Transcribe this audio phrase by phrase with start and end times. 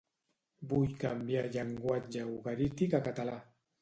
[0.69, 3.37] Vull canviar llenguatge ugarític a català